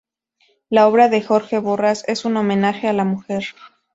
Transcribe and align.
La 0.71 0.87
obra 0.87 1.09
de 1.09 1.21
Jorge 1.21 1.59
Borrás 1.59 2.03
es 2.07 2.25
un 2.25 2.35
homenaje 2.35 2.87
a 2.87 2.93
la 2.93 3.03
mujer. 3.03 3.43